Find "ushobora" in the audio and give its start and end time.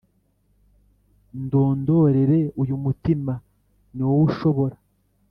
4.31-4.77